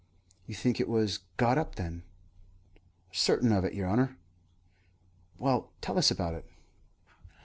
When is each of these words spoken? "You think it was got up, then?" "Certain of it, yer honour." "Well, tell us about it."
"You 0.47 0.55
think 0.55 0.79
it 0.79 0.89
was 0.89 1.19
got 1.37 1.59
up, 1.59 1.75
then?" 1.75 2.01
"Certain 3.11 3.51
of 3.51 3.63
it, 3.63 3.75
yer 3.75 3.85
honour." 3.85 4.17
"Well, 5.37 5.73
tell 5.79 5.95
us 5.99 6.09
about 6.09 6.33
it." 6.33 6.49